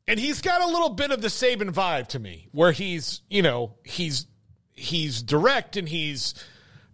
and 0.07 0.19
he's 0.19 0.41
got 0.41 0.61
a 0.61 0.67
little 0.67 0.89
bit 0.89 1.11
of 1.11 1.21
the 1.21 1.29
Saban 1.29 1.71
vibe 1.71 2.07
to 2.09 2.19
me, 2.19 2.47
where 2.51 2.71
he's 2.71 3.21
you 3.29 3.41
know 3.41 3.75
he's 3.83 4.27
he's 4.73 5.21
direct 5.21 5.77
and 5.77 5.87
he's 5.87 6.33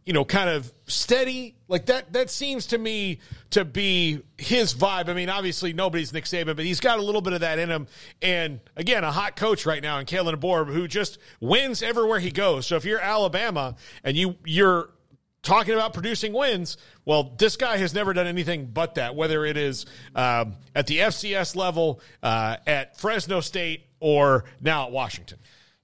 you 0.06 0.14
know 0.14 0.26
kind 0.26 0.50
of 0.50 0.72
steady 0.88 1.56
like 1.68 1.88
that. 1.88 2.14
That 2.14 2.30
seems 2.30 2.68
to 2.68 2.78
me 2.78 3.20
to 3.52 3.66
be 3.66 4.22
his 4.38 4.74
vibe. 4.74 5.10
I 5.10 5.14
mean, 5.14 5.30
obviously 5.30 5.74
nobody's 5.74 6.14
Nick 6.14 6.26
Saban, 6.26 6.56
but 6.56 6.66
he's 6.66 6.80
got 6.80 7.00
a 7.00 7.02
little 7.02 7.22
bit 7.22 7.34
of 7.34 7.42
that 7.42 7.60
in 7.60 7.70
him. 7.70 7.88
And 8.22 8.60
again, 8.76 9.04
a 9.04 9.12
hot 9.12 9.36
coach 9.36 9.66
right 9.66 9.82
now 9.82 10.00
in 10.00 10.06
Kalen 10.06 10.36
DeBoer 10.36 10.72
who 10.72 10.88
just 10.88 11.20
wins 11.40 11.82
everywhere 11.84 12.20
he 12.20 12.32
goes. 12.32 12.68
So 12.68 12.76
if 12.76 12.86
you're 12.86 13.00
Alabama 13.00 13.76
and 14.04 14.18
you 14.18 14.36
you're 14.46 14.90
talking 15.42 15.74
about 15.74 15.94
producing 15.94 16.34
wins. 16.34 16.78
Well, 17.06 17.36
this 17.38 17.58
guy 17.58 17.78
has 17.78 17.94
never 17.94 18.14
done 18.14 18.28
anything 18.28 18.68
but 18.68 18.96
that, 18.96 19.16
whether 19.16 19.46
it 19.46 19.58
is 19.58 19.86
um, 20.16 20.56
at 20.76 20.88
the 20.88 21.00
FCS 21.00 21.56
level, 21.56 22.02
uh, 22.22 22.58
at 22.68 22.98
Fresno 22.98 23.40
State, 23.40 23.86
or 24.00 24.46
now 24.62 24.86
at 24.86 24.92
Washington. 24.92 25.40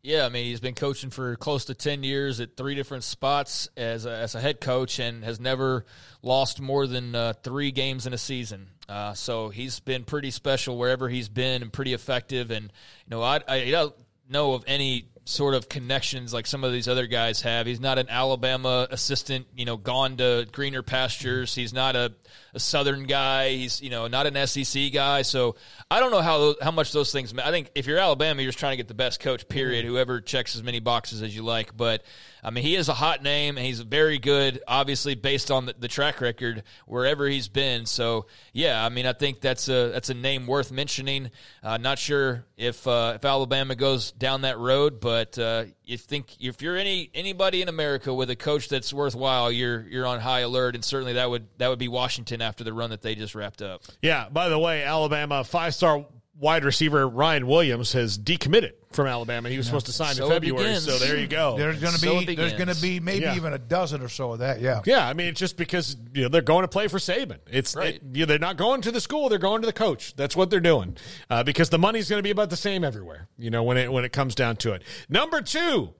Yeah, 0.05 0.27
I 0.27 0.29
mean, 0.29 0.45
he's 0.45 0.59
been 0.59 0.75
coaching 0.75 1.09
for 1.09 1.35
close 1.35 1.65
to 1.65 1.73
10 1.73 2.03
years 2.03 2.39
at 2.39 2.55
three 2.55 2.75
different 2.75 3.03
spots 3.03 3.69
as 3.75 4.05
a, 4.05 4.11
as 4.11 4.35
a 4.35 4.39
head 4.39 4.61
coach 4.61 4.99
and 4.99 5.23
has 5.23 5.39
never 5.39 5.83
lost 6.21 6.61
more 6.61 6.85
than 6.85 7.15
uh, 7.15 7.33
three 7.41 7.71
games 7.71 8.05
in 8.05 8.13
a 8.13 8.17
season. 8.19 8.67
Uh, 8.87 9.15
so 9.15 9.49
he's 9.49 9.79
been 9.79 10.03
pretty 10.03 10.29
special 10.29 10.77
wherever 10.77 11.09
he's 11.09 11.27
been 11.27 11.63
and 11.63 11.73
pretty 11.73 11.93
effective. 11.93 12.51
And, 12.51 12.65
you 12.65 13.09
know, 13.09 13.23
I, 13.23 13.39
I 13.47 13.71
don't 13.71 13.95
know 14.29 14.53
of 14.53 14.63
any 14.67 15.07
sort 15.27 15.55
of 15.55 15.67
connections 15.67 16.31
like 16.33 16.45
some 16.45 16.63
of 16.63 16.71
these 16.71 16.87
other 16.87 17.07
guys 17.07 17.41
have. 17.41 17.65
He's 17.65 17.79
not 17.79 17.97
an 17.97 18.07
Alabama 18.09 18.87
assistant, 18.91 19.47
you 19.55 19.65
know, 19.65 19.75
gone 19.75 20.17
to 20.17 20.47
greener 20.51 20.83
pastures. 20.83 21.55
He's 21.55 21.73
not 21.73 21.95
a, 21.95 22.13
a 22.53 22.59
Southern 22.59 23.05
guy. 23.05 23.49
He's, 23.49 23.81
you 23.81 23.89
know, 23.89 24.07
not 24.07 24.27
an 24.27 24.47
SEC 24.47 24.93
guy. 24.93 25.23
So 25.23 25.55
I 25.89 25.99
don't 25.99 26.11
know 26.11 26.21
how 26.21 26.55
how 26.61 26.69
much 26.69 26.91
those 26.91 27.11
things. 27.11 27.33
I 27.37 27.49
think 27.49 27.71
if 27.73 27.87
you're 27.87 27.97
Alabama, 27.97 28.41
you're 28.41 28.49
just 28.49 28.59
trying 28.59 28.73
to 28.73 28.77
get 28.77 28.87
the 28.87 28.93
best 28.93 29.19
coach. 29.19 29.47
Period. 29.47 29.83
Whoever 29.83 30.21
checks 30.21 30.55
as 30.55 30.61
many 30.61 30.79
boxes 30.79 31.23
as 31.23 31.35
you 31.35 31.41
like. 31.41 31.75
But 31.75 32.03
I 32.43 32.51
mean, 32.51 32.63
he 32.63 32.75
is 32.75 32.87
a 32.87 32.93
hot 32.93 33.23
name 33.23 33.57
and 33.57 33.65
he's 33.65 33.79
very 33.79 34.19
good. 34.19 34.61
Obviously, 34.67 35.15
based 35.15 35.49
on 35.49 35.65
the, 35.65 35.75
the 35.77 35.87
track 35.87 36.21
record 36.21 36.61
wherever 36.85 37.27
he's 37.27 37.47
been. 37.47 37.87
So 37.87 38.27
yeah, 38.53 38.85
I 38.85 38.89
mean, 38.89 39.07
I 39.07 39.13
think 39.13 39.41
that's 39.41 39.67
a 39.69 39.89
that's 39.89 40.11
a 40.11 40.13
name 40.13 40.45
worth 40.45 40.71
mentioning. 40.71 41.31
Uh, 41.63 41.77
not 41.77 41.97
sure 41.97 42.45
if 42.57 42.87
uh, 42.87 43.13
if 43.15 43.25
Alabama 43.25 43.75
goes 43.75 44.11
down 44.11 44.41
that 44.41 44.57
road, 44.57 44.99
but 44.99 45.37
uh, 45.37 45.65
you 45.83 45.97
think 45.97 46.37
if 46.39 46.61
you're 46.61 46.77
any 46.77 47.09
anybody 47.13 47.61
in 47.61 47.67
America 47.67 48.13
with 48.13 48.29
a 48.29 48.35
coach 48.35 48.69
that's 48.69 48.93
worthwhile, 48.93 49.51
you're 49.51 49.85
you're 49.89 50.05
on 50.05 50.19
high 50.19 50.41
alert, 50.41 50.75
and 50.75 50.83
certainly 50.83 51.13
that 51.13 51.29
would 51.29 51.47
that 51.57 51.67
would 51.67 51.79
be 51.79 51.87
Washington 51.87 52.41
after 52.41 52.63
the 52.63 52.73
run 52.73 52.91
that 52.91 53.01
they 53.01 53.15
just 53.15 53.35
wrapped 53.35 53.61
up. 53.61 53.81
Yeah. 54.01 54.29
By 54.29 54.49
the 54.49 54.59
way, 54.59 54.83
Alabama 54.83 55.43
five 55.43 55.75
star 55.75 56.05
wide 56.39 56.65
receiver 56.65 57.07
Ryan 57.07 57.47
Williams 57.47 57.93
has 57.93 58.17
decommitted 58.17 58.71
from 58.91 59.07
Alabama. 59.07 59.49
He 59.49 59.57
was 59.57 59.65
supposed 59.65 59.85
to 59.87 59.91
sign 59.91 60.15
So 60.15 60.25
in 60.25 60.31
February, 60.31 60.75
so 60.75 60.97
there 60.97 61.17
you 61.17 61.27
go. 61.27 61.57
There's 61.57 61.79
going 61.79 61.93
to 61.93 61.99
So 61.99 62.19
be 62.19 62.31
it 62.33 62.35
there's 62.37 62.53
going 62.53 62.73
to 62.73 62.81
be 62.81 62.99
maybe 62.99 63.23
Yeah. 63.25 63.35
even 63.35 63.53
a 63.53 63.57
dozen 63.57 64.01
or 64.01 64.09
so 64.09 64.33
of 64.33 64.39
that. 64.39 64.59
Yeah. 64.61 64.81
Yeah, 64.85 65.07
I 65.07 65.13
mean, 65.13 65.27
it's 65.27 65.39
just 65.39 65.57
because 65.57 65.95
you 66.13 66.23
know 66.23 66.29
they're 66.29 66.41
going 66.41 66.63
to 66.63 66.67
play 66.67 66.87
for 66.87 66.97
Saban. 66.97 67.37
It's 67.51 67.75
Right. 67.75 67.95
it- 67.95 68.01
you 68.13 68.21
know, 68.21 68.25
they're 68.27 68.39
not 68.39 68.57
going 68.57 68.81
to 68.81 68.91
the 68.91 69.01
school; 69.01 69.29
they're 69.29 69.37
going 69.39 69.61
to 69.61 69.65
the 69.65 69.73
coach. 69.73 70.15
That's 70.15 70.35
what 70.35 70.49
they're 70.49 70.59
doing 70.59 70.97
uh, 71.29 71.43
because 71.43 71.69
the 71.69 71.79
money's 71.79 72.09
going 72.09 72.19
to 72.19 72.23
be 72.23 72.31
about 72.31 72.49
the 72.49 72.57
same 72.57 72.83
everywhere. 72.83 73.27
You 73.37 73.49
know, 73.49 73.63
when 73.63 73.77
it 73.77 73.91
when 73.91 74.05
it 74.05 74.11
comes 74.13 74.35
down 74.35 74.57
to 74.57 74.73
it. 74.73 74.81
Number 75.09 75.41
two, 75.41 75.93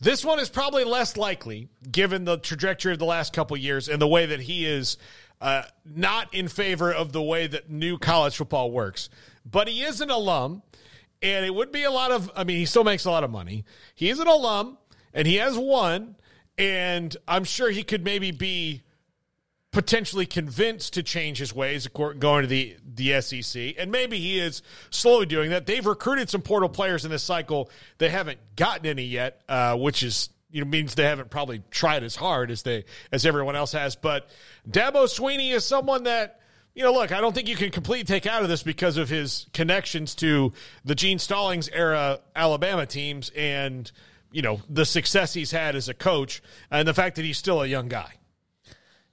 this 0.00 0.24
one 0.24 0.38
is 0.38 0.48
probably 0.48 0.84
less 0.84 1.16
likely 1.16 1.68
given 1.90 2.24
the 2.24 2.38
trajectory 2.38 2.92
of 2.92 2.98
the 2.98 3.04
last 3.06 3.32
couple 3.32 3.56
years 3.56 3.88
and 3.88 4.00
the 4.00 4.08
way 4.08 4.26
that 4.26 4.40
he 4.40 4.66
is 4.66 4.98
uh, 5.40 5.62
not 5.84 6.32
in 6.32 6.48
favor 6.48 6.92
of 6.92 7.12
the 7.12 7.22
way 7.22 7.46
that 7.46 7.68
new 7.70 7.98
college 7.98 8.36
football 8.36 8.70
works. 8.70 9.08
But 9.48 9.68
he 9.68 9.82
is 9.82 10.00
an 10.00 10.10
alum, 10.10 10.62
and 11.22 11.46
it 11.46 11.54
would 11.54 11.72
be 11.72 11.84
a 11.84 11.90
lot 11.90 12.10
of. 12.10 12.30
I 12.34 12.44
mean, 12.44 12.58
he 12.58 12.66
still 12.66 12.84
makes 12.84 13.04
a 13.04 13.10
lot 13.10 13.24
of 13.24 13.30
money. 13.30 13.64
He 13.94 14.10
is 14.10 14.18
an 14.18 14.26
alum, 14.26 14.78
and 15.14 15.26
he 15.26 15.36
has 15.36 15.56
won. 15.56 16.16
And 16.58 17.14
I'm 17.28 17.44
sure 17.44 17.70
he 17.70 17.82
could 17.82 18.02
maybe 18.02 18.30
be 18.30 18.82
potentially 19.76 20.24
convinced 20.24 20.94
to 20.94 21.02
change 21.02 21.36
his 21.36 21.54
ways 21.54 21.86
going 21.86 22.42
to 22.42 22.46
the, 22.46 22.76
the 22.94 23.20
SEC. 23.20 23.74
And 23.78 23.92
maybe 23.92 24.18
he 24.18 24.38
is 24.38 24.62
slowly 24.88 25.26
doing 25.26 25.50
that. 25.50 25.66
They've 25.66 25.84
recruited 25.84 26.30
some 26.30 26.40
portal 26.40 26.70
players 26.70 27.04
in 27.04 27.10
this 27.10 27.22
cycle. 27.22 27.68
They 27.98 28.08
haven't 28.08 28.38
gotten 28.56 28.86
any 28.86 29.04
yet, 29.04 29.42
uh, 29.50 29.76
which 29.76 30.02
is 30.02 30.30
you 30.50 30.64
know 30.64 30.70
means 30.70 30.94
they 30.94 31.04
haven't 31.04 31.28
probably 31.28 31.62
tried 31.70 32.04
as 32.04 32.16
hard 32.16 32.50
as 32.50 32.62
they 32.62 32.84
as 33.12 33.26
everyone 33.26 33.54
else 33.54 33.72
has. 33.72 33.96
But 33.96 34.30
Dabo 34.66 35.04
Swinney 35.04 35.52
is 35.52 35.66
someone 35.66 36.04
that 36.04 36.40
you 36.76 36.84
know. 36.84 36.92
Look, 36.92 37.10
I 37.10 37.20
don't 37.20 37.34
think 37.34 37.48
you 37.48 37.56
can 37.56 37.70
completely 37.70 38.04
take 38.04 38.26
out 38.26 38.42
of 38.42 38.48
this 38.48 38.62
because 38.62 38.96
of 38.96 39.08
his 39.08 39.46
connections 39.52 40.14
to 40.16 40.52
the 40.84 40.94
Gene 40.94 41.18
Stallings 41.18 41.68
era 41.70 42.20
Alabama 42.36 42.86
teams 42.86 43.32
and 43.34 43.90
you 44.30 44.42
know 44.42 44.60
the 44.68 44.84
success 44.84 45.34
he's 45.34 45.50
had 45.50 45.74
as 45.74 45.88
a 45.88 45.94
coach 45.94 46.40
and 46.70 46.86
the 46.86 46.94
fact 46.94 47.16
that 47.16 47.24
he's 47.24 47.38
still 47.38 47.62
a 47.62 47.66
young 47.66 47.88
guy. 47.88 48.12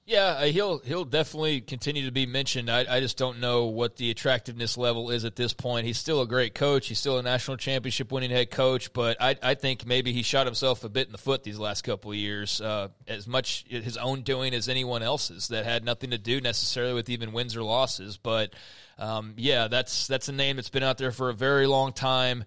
Yeah, 0.06 0.26
uh, 0.26 0.46
he'll 0.48 0.80
he'll 0.80 1.06
definitely 1.06 1.62
continue 1.62 2.06
to 2.06 2.12
be 2.12 2.26
mentioned. 2.26 2.70
I, 2.70 2.86
I 2.90 3.00
just 3.00 3.18
don't 3.18 3.40
know 3.40 3.68
what 3.68 3.96
the 3.96 4.12
attractiveness 4.12 4.78
level 4.78 5.10
is 5.10 5.24
at 5.24 5.38
this 5.38 5.54
point. 5.54 5.86
He's 5.86 5.98
still 5.98 6.22
a 6.22 6.28
great 6.28 6.54
coach. 6.54 6.88
He's 6.88 7.00
still 7.00 7.20
a 7.20 7.24
national 7.24 7.56
championship 7.56 8.12
winning 8.12 8.30
head 8.30 8.52
coach, 8.52 8.92
but 8.92 9.16
I, 9.22 9.38
I 9.42 9.54
think 9.54 9.86
maybe 9.86 10.12
he 10.12 10.22
shot 10.22 10.46
himself 10.46 10.84
a 10.84 10.90
bit 10.90 11.08
in 11.08 11.14
the 11.14 11.18
foot 11.18 11.44
these 11.44 11.58
last 11.58 11.84
couple 11.84 12.12
of 12.12 12.18
years. 12.18 12.60
Uh, 12.60 12.90
as 13.08 13.28
much 13.28 13.64
his 13.70 13.96
own 13.96 14.24
doing 14.24 14.54
as 14.54 14.68
anyone 14.68 15.04
else's 15.04 15.48
that 15.48 15.64
had 15.64 15.86
nothing 15.86 16.10
to 16.10 16.18
do 16.18 16.42
necessarily 16.42 16.94
with 16.94 17.10
even 17.10 17.32
wins 17.32 17.56
or 17.56 17.64
losses. 17.64 18.18
But 18.18 18.54
um, 19.00 19.36
yeah, 19.38 19.70
that's 19.70 20.08
that's 20.08 20.28
a 20.28 20.34
name 20.34 20.58
that's 20.58 20.70
been 20.70 20.84
out 20.84 20.98
there 20.98 21.14
for 21.14 21.30
a 21.30 21.34
very 21.34 21.66
long 21.66 21.94
time. 21.94 22.44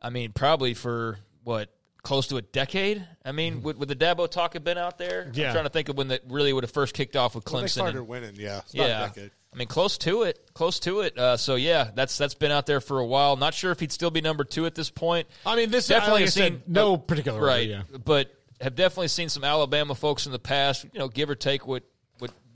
I 0.00 0.08
mean, 0.08 0.32
probably 0.32 0.72
for 0.72 1.18
what 1.44 1.68
close 2.08 2.26
to 2.28 2.38
a 2.38 2.42
decade. 2.42 3.06
I 3.22 3.32
mean, 3.32 3.62
would, 3.62 3.78
would 3.78 3.88
the 3.88 3.94
Dabo 3.94 4.30
talk 4.30 4.54
have 4.54 4.64
been 4.64 4.78
out 4.78 4.96
there? 4.96 5.30
Yeah. 5.34 5.48
I'm 5.48 5.52
trying 5.52 5.64
to 5.64 5.70
think 5.70 5.90
of 5.90 5.98
when 5.98 6.08
that 6.08 6.22
really 6.26 6.54
would 6.54 6.64
have 6.64 6.70
first 6.70 6.94
kicked 6.94 7.16
off 7.16 7.34
with 7.34 7.44
Clemson. 7.44 7.52
Well, 7.52 7.62
they 7.62 7.68
started 7.68 7.98
and- 7.98 8.08
winning, 8.08 8.34
yeah. 8.36 8.58
It's 8.60 8.74
not 8.74 8.88
yeah, 8.88 9.04
a 9.04 9.08
decade. 9.08 9.30
I 9.52 9.56
mean, 9.56 9.68
close 9.68 9.98
to 9.98 10.22
it, 10.22 10.50
close 10.54 10.80
to 10.80 11.00
it. 11.00 11.18
Uh, 11.18 11.36
so 11.36 11.54
yeah, 11.54 11.90
that's 11.94 12.18
that's 12.18 12.34
been 12.34 12.50
out 12.50 12.66
there 12.66 12.80
for 12.80 12.98
a 12.98 13.06
while. 13.06 13.36
Not 13.36 13.54
sure 13.54 13.72
if 13.72 13.80
he'd 13.80 13.92
still 13.92 14.10
be 14.10 14.20
number 14.20 14.44
two 14.44 14.66
at 14.66 14.74
this 14.74 14.90
point. 14.90 15.26
I 15.44 15.56
mean, 15.56 15.70
this 15.70 15.86
definitely 15.86 16.12
like 16.12 16.20
I 16.20 16.24
have 16.24 16.32
said, 16.32 16.52
seen 16.52 16.62
no 16.66 16.96
particular 16.98 17.38
order, 17.38 17.50
right, 17.50 17.68
yeah. 17.68 17.82
but 18.04 18.30
have 18.60 18.74
definitely 18.74 19.08
seen 19.08 19.30
some 19.30 19.44
Alabama 19.44 19.94
folks 19.94 20.26
in 20.26 20.32
the 20.32 20.38
past. 20.38 20.84
You 20.92 20.98
know, 20.98 21.08
give 21.08 21.30
or 21.30 21.34
take 21.34 21.66
what 21.66 21.82
what 21.82 21.84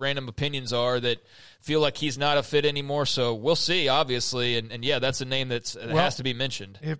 random 0.02 0.28
opinions 0.28 0.72
are 0.72 1.00
that 1.00 1.24
feel 1.60 1.80
like 1.80 1.96
he's 1.96 2.18
not 2.18 2.36
a 2.36 2.42
fit 2.42 2.66
anymore. 2.66 3.06
So 3.06 3.34
we'll 3.34 3.56
see, 3.56 3.88
obviously, 3.88 4.58
and, 4.58 4.70
and 4.70 4.84
yeah, 4.84 4.98
that's 4.98 5.20
a 5.20 5.24
name 5.24 5.48
that's, 5.48 5.72
that 5.72 5.88
Well, 5.88 5.96
has 5.96 6.16
to 6.16 6.22
be 6.22 6.34
mentioned. 6.34 6.78
If 6.82 6.98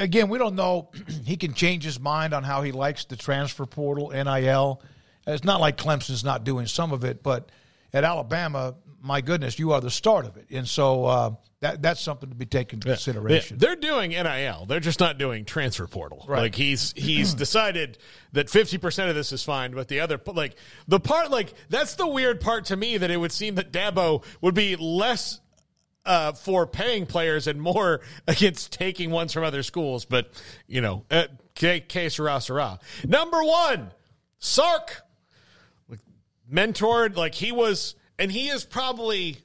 again, 0.00 0.28
we 0.28 0.38
don't 0.38 0.54
know. 0.54 0.90
he 1.26 1.36
can 1.36 1.52
change 1.52 1.84
his 1.84 2.00
mind 2.00 2.32
on 2.32 2.44
how 2.44 2.62
he 2.62 2.72
likes 2.72 3.04
the 3.04 3.16
transfer 3.16 3.66
portal, 3.66 4.10
NIL. 4.10 4.80
It's 5.26 5.44
not 5.44 5.60
like 5.60 5.76
Clemson's 5.76 6.24
not 6.24 6.44
doing 6.44 6.66
some 6.66 6.92
of 6.92 7.04
it, 7.04 7.22
but 7.22 7.50
at 7.92 8.04
Alabama, 8.04 8.74
my 9.02 9.20
goodness, 9.20 9.58
you 9.58 9.72
are 9.72 9.80
the 9.80 9.90
start 9.90 10.26
of 10.26 10.36
it, 10.36 10.46
and 10.50 10.66
so 10.68 11.04
uh, 11.04 11.30
that 11.64 11.80
that's 11.80 12.02
something 12.02 12.28
to 12.28 12.34
be 12.34 12.44
taken 12.44 12.76
into 12.76 12.88
consideration. 12.88 13.56
They, 13.56 13.68
are 13.68 13.74
doing 13.74 14.10
NIL. 14.10 14.66
They're 14.66 14.80
just 14.80 15.00
not 15.00 15.16
doing 15.16 15.46
transfer 15.46 15.86
portal. 15.86 16.22
Right. 16.28 16.42
Like 16.42 16.54
he's 16.54 16.92
he's 16.94 17.32
decided 17.44 17.96
that 18.32 18.50
fifty 18.50 18.76
percent 18.76 19.08
of 19.08 19.16
this 19.16 19.32
is 19.32 19.42
fine, 19.42 19.72
but 19.72 19.88
the 19.88 20.00
other 20.00 20.20
like 20.26 20.56
the 20.86 21.00
part 21.00 21.30
like 21.30 21.54
that's 21.70 21.94
the 21.94 22.06
weird 22.06 22.42
part 22.42 22.66
to 22.66 22.76
me 22.76 22.98
that 22.98 23.10
it 23.10 23.16
would 23.16 23.32
seem 23.32 23.54
that 23.54 23.72
Dabo 23.72 24.22
would 24.42 24.54
be 24.54 24.76
less 24.76 25.40
uh, 26.04 26.32
for 26.32 26.66
paying 26.66 27.06
players 27.06 27.46
and 27.46 27.62
more 27.62 28.02
against 28.28 28.70
taking 28.70 29.10
ones 29.10 29.32
from 29.32 29.42
other 29.42 29.62
schools. 29.62 30.04
But 30.04 30.30
you 30.66 30.82
know, 30.82 31.06
uh, 31.10 31.28
K, 31.54 31.80
K 31.80 32.10
Sarah 32.10 32.42
Sarah. 32.42 32.78
Number 33.06 33.42
one, 33.42 33.90
Sark 34.38 35.00
mentored 36.52 37.16
like 37.16 37.34
he 37.34 37.52
was, 37.52 37.94
and 38.18 38.30
he 38.30 38.48
is 38.48 38.66
probably 38.66 39.38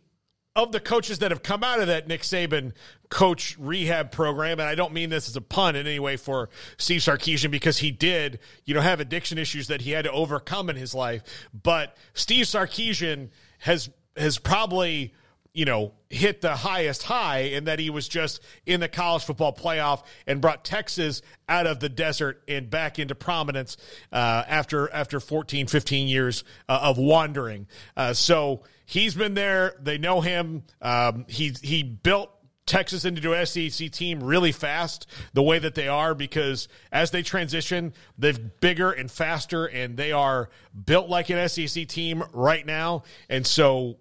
of 0.64 0.72
the 0.72 0.80
coaches 0.80 1.20
that 1.20 1.32
have 1.32 1.44
come 1.44 1.64
out 1.64 1.80
of 1.80 1.88
that 1.88 2.08
Nick 2.08 2.22
Saban 2.22 2.74
coach 3.10 3.58
rehab 3.60 4.12
program, 4.12 4.60
and 4.60 4.70
I 4.70 4.76
don't 4.76 4.94
mean 4.94 5.10
this 5.10 5.28
as 5.28 5.36
a 5.36 5.42
pun 5.42 5.76
in 5.76 5.88
any 5.88 6.00
way 6.00 6.18
for 6.18 6.50
Steve 6.78 7.02
Sarkisian 7.02 7.52
because 7.52 7.80
he 7.80 7.92
did, 7.92 8.40
you 8.66 8.74
know, 8.74 8.82
have 8.82 9.00
addiction 9.00 9.38
issues 9.38 9.68
that 9.68 9.82
he 9.82 9.92
had 9.92 10.06
to 10.06 10.12
overcome 10.12 10.70
in 10.70 10.76
his 10.76 10.94
life. 10.94 11.24
But 11.54 11.98
Steve 12.14 12.46
Sarkisian 12.46 13.30
has 13.60 13.90
has 14.16 14.38
probably 14.38 15.14
you 15.54 15.66
know, 15.66 15.94
hit 16.10 16.42
the 16.42 16.56
highest 16.56 17.04
high 17.04 17.40
in 17.40 17.66
that 17.66 17.80
he 17.80 17.90
was 17.90 18.08
just 18.08 18.42
in 18.66 18.80
the 18.80 18.88
college 18.88 19.24
football 19.24 19.54
playoff 19.54 20.04
and 20.28 20.42
brought 20.42 20.64
Texas 20.64 21.22
out 21.48 21.68
of 21.68 21.80
the 21.80 21.90
desert 21.90 22.42
and 22.48 22.70
back 22.70 23.00
into 23.00 23.16
prominence 23.16 23.78
uh, 24.12 24.44
after 24.48 24.92
after 24.94 25.20
14, 25.20 25.68
15 25.68 26.08
years 26.08 26.44
uh, 26.68 26.80
of 26.84 26.98
wandering. 26.98 27.68
Uh, 27.98 28.14
so 28.14 28.62
he's 28.86 29.16
been 29.16 29.34
there. 29.34 29.76
They 29.82 29.98
know 29.98 30.22
him. 30.22 30.64
Um, 30.82 31.26
he 31.28 31.54
he 31.62 31.84
built 31.84 32.32
Texas 32.70 33.04
into 33.04 33.34
an 33.34 33.46
SEC 33.46 33.92
team 33.92 34.24
really 34.24 34.52
fast, 34.52 35.08
the 35.34 35.42
way 35.42 35.58
that 35.58 35.74
they 35.74 35.88
are, 35.88 36.14
because 36.14 36.68
as 36.92 37.10
they 37.10 37.24
transition, 37.24 37.94
they're 38.18 38.34
bigger 38.34 38.92
and 38.92 39.10
faster, 39.10 39.66
and 39.66 39.98
they 39.98 40.12
are 40.12 40.50
built 40.86 41.10
like 41.10 41.32
an 41.32 41.50
SEC 41.50 41.88
team 41.88 42.24
right 42.32 42.66
now. 42.66 43.04
And 43.28 43.46
so 43.46 43.98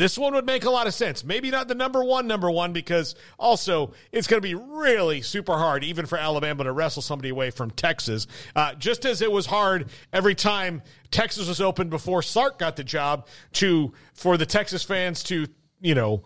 this 0.00 0.16
one 0.16 0.32
would 0.32 0.46
make 0.46 0.64
a 0.64 0.70
lot 0.70 0.86
of 0.86 0.94
sense. 0.94 1.22
Maybe 1.22 1.50
not 1.50 1.68
the 1.68 1.74
number 1.74 2.02
one, 2.02 2.26
number 2.26 2.50
one, 2.50 2.72
because 2.72 3.14
also 3.38 3.92
it's 4.12 4.26
going 4.26 4.40
to 4.40 4.48
be 4.48 4.54
really 4.54 5.20
super 5.20 5.52
hard, 5.58 5.84
even 5.84 6.06
for 6.06 6.16
Alabama 6.16 6.64
to 6.64 6.72
wrestle 6.72 7.02
somebody 7.02 7.28
away 7.28 7.50
from 7.50 7.70
Texas. 7.70 8.26
Uh, 8.56 8.74
just 8.76 9.04
as 9.04 9.20
it 9.20 9.30
was 9.30 9.44
hard 9.44 9.90
every 10.10 10.34
time 10.34 10.80
Texas 11.10 11.48
was 11.48 11.60
open 11.60 11.90
before 11.90 12.22
Sark 12.22 12.58
got 12.58 12.76
the 12.76 12.84
job 12.84 13.26
to 13.52 13.92
for 14.14 14.38
the 14.38 14.46
Texas 14.46 14.82
fans 14.82 15.22
to 15.24 15.46
you 15.82 15.94
know 15.94 16.22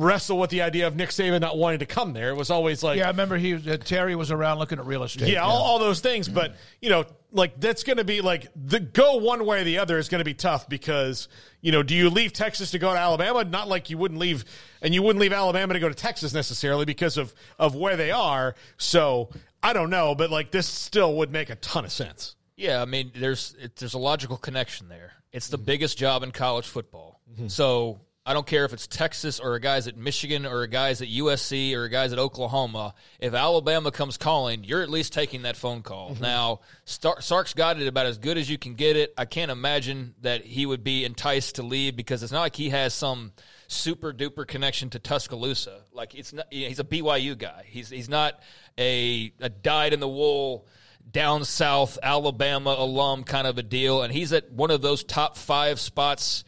wrestle 0.00 0.38
with 0.38 0.50
the 0.50 0.62
idea 0.62 0.86
of 0.86 0.96
Nick 0.96 1.10
Saban 1.10 1.40
not 1.40 1.58
wanting 1.58 1.80
to 1.80 1.86
come 1.86 2.14
there. 2.14 2.30
It 2.30 2.36
was 2.36 2.50
always 2.50 2.82
like 2.82 2.98
yeah, 2.98 3.06
I 3.06 3.10
remember 3.10 3.36
he 3.36 3.54
uh, 3.54 3.76
Terry 3.76 4.16
was 4.16 4.30
around 4.30 4.58
looking 4.58 4.78
at 4.78 4.86
real 4.86 5.02
estate. 5.02 5.28
yeah, 5.28 5.42
all, 5.42 5.62
all 5.62 5.78
those 5.78 6.00
things. 6.00 6.28
Mm. 6.28 6.34
But 6.34 6.56
you 6.80 6.88
know, 6.88 7.04
like 7.32 7.60
that's 7.60 7.84
going 7.84 7.98
to 7.98 8.04
be 8.04 8.22
like 8.22 8.48
the 8.56 8.80
go 8.80 9.16
one 9.16 9.44
way 9.44 9.60
or 9.60 9.64
the 9.64 9.78
other 9.78 9.98
is 9.98 10.08
going 10.08 10.20
to 10.20 10.24
be 10.24 10.34
tough 10.34 10.68
because 10.68 11.28
you 11.60 11.70
know, 11.70 11.82
do 11.82 11.94
you 11.94 12.08
leave 12.08 12.32
Texas 12.32 12.70
to 12.70 12.78
go 12.78 12.92
to 12.92 12.98
Alabama? 12.98 13.44
Not 13.44 13.68
like 13.68 13.90
you 13.90 13.98
wouldn't 13.98 14.18
leave, 14.18 14.44
and 14.80 14.94
you 14.94 15.02
wouldn't 15.02 15.20
leave 15.20 15.32
Alabama 15.32 15.74
to 15.74 15.80
go 15.80 15.88
to 15.88 15.94
Texas 15.94 16.32
necessarily 16.32 16.86
because 16.86 17.18
of 17.18 17.34
of 17.58 17.74
where 17.74 17.96
they 17.96 18.10
are. 18.10 18.54
So 18.78 19.28
I 19.62 19.74
don't 19.74 19.90
know, 19.90 20.14
but 20.14 20.30
like 20.30 20.50
this 20.50 20.66
still 20.66 21.16
would 21.16 21.30
make 21.30 21.50
a 21.50 21.56
ton 21.56 21.84
of 21.84 21.92
sense. 21.92 22.36
Yeah, 22.56 22.80
I 22.80 22.86
mean, 22.86 23.12
there's 23.14 23.54
it, 23.60 23.76
there's 23.76 23.94
a 23.94 23.98
logical 23.98 24.38
connection 24.38 24.88
there. 24.88 25.12
It's 25.32 25.48
the 25.48 25.58
mm. 25.58 25.66
biggest 25.66 25.98
job 25.98 26.22
in 26.22 26.30
college 26.30 26.66
football. 26.66 27.20
Mm-hmm. 27.30 27.48
So 27.48 28.00
I 28.26 28.34
don't 28.34 28.46
care 28.46 28.66
if 28.66 28.72
it's 28.74 28.86
Texas 28.86 29.40
or 29.40 29.54
a 29.54 29.60
guys 29.60 29.88
at 29.88 29.96
Michigan 29.96 30.44
or 30.44 30.62
a 30.62 30.68
guys 30.68 31.00
at 31.00 31.08
USC 31.08 31.74
or 31.74 31.84
a 31.84 31.88
guys 31.88 32.12
at 32.12 32.18
Oklahoma. 32.18 32.94
If 33.18 33.32
Alabama 33.32 33.90
comes 33.90 34.18
calling, 34.18 34.62
you're 34.62 34.82
at 34.82 34.90
least 34.90 35.14
taking 35.14 35.42
that 35.42 35.56
phone 35.56 35.80
call. 35.82 36.10
Mm-hmm. 36.10 36.22
Now, 36.22 36.60
Star- 36.84 37.22
Sark's 37.22 37.54
got 37.54 37.80
it 37.80 37.86
about 37.86 38.06
as 38.06 38.18
good 38.18 38.36
as 38.36 38.50
you 38.50 38.58
can 38.58 38.74
get 38.74 38.96
it. 38.96 39.14
I 39.16 39.24
can't 39.24 39.50
imagine 39.50 40.14
that 40.20 40.44
he 40.44 40.66
would 40.66 40.84
be 40.84 41.04
enticed 41.06 41.56
to 41.56 41.62
leave 41.62 41.96
because 41.96 42.22
it's 42.22 42.32
not 42.32 42.42
like 42.42 42.56
he 42.56 42.68
has 42.70 42.92
some 42.92 43.32
super 43.68 44.12
duper 44.12 44.46
connection 44.46 44.90
to 44.90 44.98
Tuscaloosa. 44.98 45.80
Like 45.92 46.14
it's 46.14 46.32
not. 46.32 46.46
He's 46.50 46.78
a 46.78 46.84
BYU 46.84 47.38
guy. 47.38 47.64
He's 47.66 47.88
he's 47.88 48.08
not 48.08 48.38
a 48.78 49.32
a 49.40 49.48
dyed 49.48 49.94
in 49.94 50.00
the 50.00 50.08
wool 50.08 50.66
down 51.10 51.44
south 51.44 51.98
Alabama 52.02 52.74
alum 52.78 53.24
kind 53.24 53.46
of 53.46 53.58
a 53.58 53.62
deal, 53.62 54.02
and 54.02 54.12
he's 54.12 54.32
at 54.32 54.52
one 54.52 54.70
of 54.70 54.82
those 54.82 55.04
top 55.04 55.36
five 55.36 55.80
spots, 55.80 56.44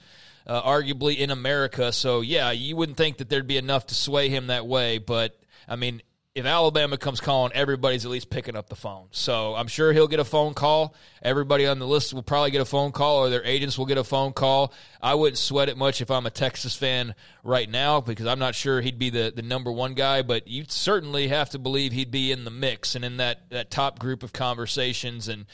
uh, 0.46 0.62
arguably 0.62 1.16
in 1.16 1.30
America. 1.30 1.92
So 1.92 2.20
yeah, 2.20 2.50
you 2.50 2.76
wouldn't 2.76 2.98
think 2.98 3.18
that 3.18 3.28
there'd 3.28 3.46
be 3.46 3.58
enough 3.58 3.86
to 3.86 3.94
sway 3.94 4.28
him 4.28 4.48
that 4.48 4.66
way, 4.66 4.98
but 4.98 5.38
I 5.68 5.76
mean. 5.76 6.02
If 6.34 6.46
Alabama 6.46 6.96
comes 6.96 7.20
calling, 7.20 7.52
everybody's 7.54 8.06
at 8.06 8.10
least 8.10 8.30
picking 8.30 8.56
up 8.56 8.70
the 8.70 8.76
phone. 8.76 9.08
So 9.10 9.54
I'm 9.54 9.66
sure 9.66 9.92
he'll 9.92 10.08
get 10.08 10.18
a 10.18 10.24
phone 10.24 10.54
call. 10.54 10.94
Everybody 11.20 11.66
on 11.66 11.78
the 11.78 11.86
list 11.86 12.14
will 12.14 12.22
probably 12.22 12.50
get 12.50 12.62
a 12.62 12.64
phone 12.64 12.90
call, 12.90 13.18
or 13.18 13.28
their 13.28 13.44
agents 13.44 13.76
will 13.76 13.84
get 13.84 13.98
a 13.98 14.04
phone 14.04 14.32
call. 14.32 14.72
I 15.02 15.14
wouldn't 15.14 15.36
sweat 15.36 15.68
it 15.68 15.76
much 15.76 16.00
if 16.00 16.10
I'm 16.10 16.24
a 16.24 16.30
Texas 16.30 16.74
fan 16.74 17.14
right 17.44 17.68
now 17.68 18.00
because 18.00 18.26
I'm 18.26 18.38
not 18.38 18.54
sure 18.54 18.80
he'd 18.80 18.98
be 18.98 19.10
the, 19.10 19.30
the 19.36 19.42
number 19.42 19.70
one 19.70 19.92
guy, 19.92 20.22
but 20.22 20.48
you 20.48 20.64
certainly 20.68 21.28
have 21.28 21.50
to 21.50 21.58
believe 21.58 21.92
he'd 21.92 22.10
be 22.10 22.32
in 22.32 22.44
the 22.44 22.50
mix 22.50 22.94
and 22.94 23.04
in 23.04 23.18
that, 23.18 23.50
that 23.50 23.70
top 23.70 23.98
group 23.98 24.22
of 24.22 24.32
conversations. 24.32 25.28
And 25.28 25.44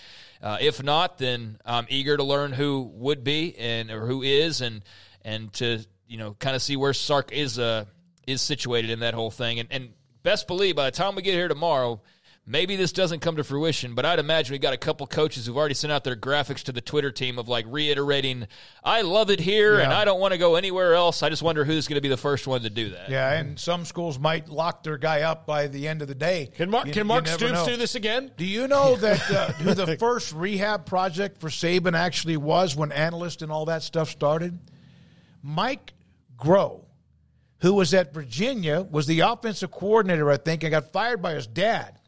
uh, 0.40 0.58
if 0.60 0.80
not, 0.80 1.18
then 1.18 1.58
I'm 1.64 1.86
eager 1.88 2.16
to 2.16 2.22
learn 2.22 2.52
who 2.52 2.82
would 2.94 3.24
be 3.24 3.56
and 3.58 3.90
or 3.90 4.06
who 4.06 4.22
is, 4.22 4.60
and 4.60 4.84
and 5.24 5.52
to 5.54 5.84
you 6.06 6.18
know 6.18 6.34
kind 6.34 6.54
of 6.54 6.62
see 6.62 6.76
where 6.76 6.92
Sark 6.92 7.32
is 7.32 7.58
uh, 7.58 7.86
is 8.28 8.40
situated 8.40 8.90
in 8.90 9.00
that 9.00 9.14
whole 9.14 9.32
thing. 9.32 9.58
And, 9.58 9.68
and 9.72 9.92
best 10.22 10.46
believe 10.46 10.76
by 10.76 10.84
the 10.86 10.90
time 10.96 11.14
we 11.14 11.22
get 11.22 11.34
here 11.34 11.48
tomorrow. 11.48 12.00
Maybe 12.50 12.76
this 12.76 12.92
doesn't 12.92 13.20
come 13.20 13.36
to 13.36 13.44
fruition, 13.44 13.94
but 13.94 14.06
I'd 14.06 14.18
imagine 14.18 14.54
we 14.54 14.58
got 14.58 14.72
a 14.72 14.78
couple 14.78 15.06
coaches 15.06 15.44
who've 15.44 15.56
already 15.58 15.74
sent 15.74 15.92
out 15.92 16.02
their 16.02 16.16
graphics 16.16 16.62
to 16.62 16.72
the 16.72 16.80
Twitter 16.80 17.10
team 17.10 17.38
of 17.38 17.46
like 17.46 17.66
reiterating, 17.68 18.46
"I 18.82 19.02
love 19.02 19.28
it 19.28 19.38
here, 19.38 19.78
and 19.78 19.92
I 19.92 20.06
don't 20.06 20.18
want 20.18 20.32
to 20.32 20.38
go 20.38 20.54
anywhere 20.54 20.94
else." 20.94 21.22
I 21.22 21.28
just 21.28 21.42
wonder 21.42 21.66
who's 21.66 21.86
going 21.88 21.96
to 21.98 22.00
be 22.00 22.08
the 22.08 22.16
first 22.16 22.46
one 22.46 22.62
to 22.62 22.70
do 22.70 22.88
that. 22.88 23.10
Yeah, 23.10 23.30
and 23.34 23.60
some 23.60 23.84
schools 23.84 24.18
might 24.18 24.48
lock 24.48 24.82
their 24.82 24.96
guy 24.96 25.22
up 25.22 25.44
by 25.44 25.66
the 25.66 25.86
end 25.88 26.00
of 26.00 26.08
the 26.08 26.14
day. 26.14 26.50
Can 26.56 26.70
Mark 26.70 26.86
You- 26.86 26.94
can 26.94 27.06
Mark 27.06 27.26
Stoops 27.26 27.52
know. 27.52 27.66
do 27.66 27.76
this 27.76 27.94
again? 27.94 28.30
Do 28.38 28.46
you 28.46 28.66
know 28.66 28.96
that 29.00 29.30
uh, 29.30 29.52
who 29.52 29.74
the 29.74 29.98
first 29.98 30.32
rehab 30.32 30.86
project 30.86 31.42
for 31.42 31.50
Saban 31.50 31.92
actually 31.94 32.38
was 32.38 32.74
when 32.74 32.92
analyst 32.92 33.42
and 33.42 33.52
all 33.52 33.66
that 33.66 33.82
stuff 33.82 34.08
started? 34.08 34.58
Mike 35.42 35.92
Groh, 36.38 36.86
who 37.60 37.74
was 37.74 37.92
at 37.94 38.14
Virginia, 38.14 38.82
was 38.82 39.06
the 39.06 39.20
offensive 39.20 39.70
coordinator, 39.70 40.30
I 40.30 40.36
think, 40.36 40.62
and 40.62 40.70
got 40.70 40.92
fired 40.92 41.20
by 41.20 41.34
his 41.34 41.46
dad. 41.46 41.98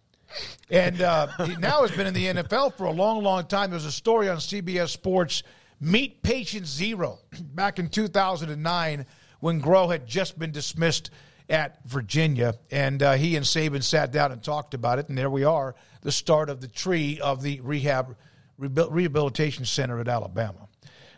and 0.71 1.01
uh, 1.03 1.27
he 1.45 1.57
now 1.57 1.83
has 1.83 1.91
been 1.91 2.07
in 2.07 2.15
the 2.15 2.27
NFL 2.27 2.75
for 2.75 2.85
a 2.85 2.93
long, 2.93 3.23
long 3.23 3.47
time. 3.47 3.71
There's 3.71 3.85
a 3.85 3.93
story 3.93 4.29
on 4.29 4.37
CBS 4.37 4.91
Sports. 4.91 5.43
Meet 5.81 6.23
Patient 6.23 6.67
Zero 6.67 7.19
back 7.55 7.79
in 7.79 7.89
2009 7.89 9.07
when 9.41 9.61
Groh 9.61 9.91
had 9.91 10.07
just 10.07 10.39
been 10.39 10.53
dismissed 10.53 11.11
at 11.49 11.85
Virginia, 11.85 12.55
and 12.71 13.03
uh, 13.03 13.15
he 13.15 13.35
and 13.35 13.45
Saban 13.45 13.83
sat 13.83 14.13
down 14.13 14.31
and 14.31 14.41
talked 14.41 14.73
about 14.73 15.01
it, 15.01 15.09
and 15.09 15.19
there 15.19 15.31
we 15.31 15.43
are, 15.43 15.75
the 16.03 16.13
start 16.13 16.49
of 16.49 16.61
the 16.61 16.69
tree 16.69 17.19
of 17.21 17.43
the 17.43 17.61
rehab 17.61 18.17
rehabilitation 18.57 19.65
center 19.65 19.99
at 19.99 20.07
Alabama. 20.07 20.69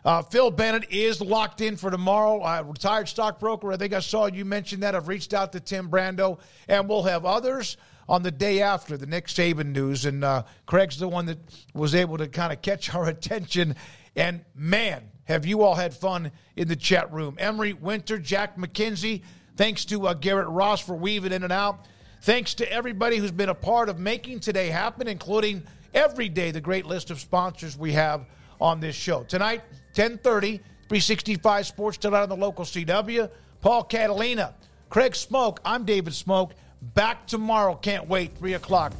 Uh, 0.05 0.21
Phil 0.21 0.51
Bennett 0.51 0.91
is 0.91 1.21
locked 1.21 1.61
in 1.61 1.77
for 1.77 1.89
tomorrow. 1.89 2.41
Uh, 2.41 2.63
retired 2.63 3.07
stockbroker. 3.07 3.71
I 3.71 3.77
think 3.77 3.93
I 3.93 3.99
saw 3.99 4.25
you 4.25 4.43
mention 4.43 4.81
that. 4.81 4.95
I've 4.95 5.07
reached 5.07 5.33
out 5.33 5.53
to 5.53 5.59
Tim 5.59 5.89
Brando, 5.89 6.39
and 6.67 6.89
we'll 6.89 7.03
have 7.03 7.25
others 7.25 7.77
on 8.09 8.21
the 8.21 8.31
day 8.31 8.61
after 8.61 8.97
the 8.97 9.05
Nick 9.05 9.27
Saban 9.27 9.71
news. 9.71 10.05
And 10.05 10.23
uh, 10.23 10.43
Craig's 10.65 10.99
the 10.99 11.07
one 11.07 11.25
that 11.27 11.39
was 11.73 11.95
able 11.95 12.17
to 12.17 12.27
kind 12.27 12.51
of 12.51 12.61
catch 12.61 12.93
our 12.93 13.05
attention. 13.07 13.75
And 14.15 14.43
man, 14.55 15.09
have 15.25 15.45
you 15.45 15.61
all 15.61 15.75
had 15.75 15.93
fun 15.93 16.31
in 16.55 16.67
the 16.67 16.75
chat 16.75 17.11
room? 17.13 17.37
Emery 17.39 17.73
Winter, 17.73 18.17
Jack 18.19 18.57
McKenzie. 18.57 19.21
Thanks 19.55 19.85
to 19.85 20.07
uh, 20.07 20.13
Garrett 20.15 20.49
Ross 20.49 20.81
for 20.81 20.95
weaving 20.95 21.31
in 21.31 21.43
and 21.43 21.53
out. 21.53 21.85
Thanks 22.21 22.53
to 22.55 22.71
everybody 22.71 23.17
who's 23.17 23.31
been 23.31 23.49
a 23.49 23.55
part 23.55 23.89
of 23.89 23.99
making 23.99 24.39
today 24.39 24.69
happen, 24.69 25.07
including 25.07 25.63
every 25.93 26.27
day 26.27 26.51
the 26.51 26.61
great 26.61 26.85
list 26.85 27.11
of 27.11 27.19
sponsors 27.19 27.77
we 27.77 27.93
have 27.93 28.25
on 28.59 28.79
this 28.79 28.95
show. 28.95 29.23
Tonight, 29.23 29.61
1030, 29.95 30.57
365 30.57 31.67
Sports 31.67 31.97
tonight 31.97 32.23
on 32.23 32.29
the 32.29 32.35
local 32.35 32.65
CW. 32.65 33.29
Paul 33.61 33.83
Catalina, 33.83 34.55
Craig 34.89 35.15
Smoke. 35.15 35.59
I'm 35.63 35.85
David 35.85 36.15
Smoke. 36.15 36.55
Back 36.81 37.27
tomorrow. 37.27 37.75
Can't 37.75 38.07
wait. 38.07 38.35
3 38.37 38.55
o'clock. 38.55 38.93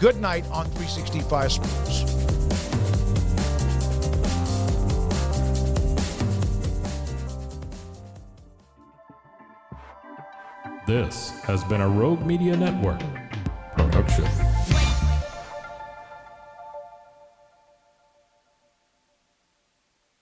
Good 0.00 0.16
night 0.16 0.46
on 0.50 0.64
365 0.70 1.52
Sports. 1.52 2.04
This 10.86 11.38
has 11.42 11.62
been 11.64 11.82
a 11.82 11.88
Rogue 11.88 12.24
Media 12.24 12.56
Network. 12.56 13.02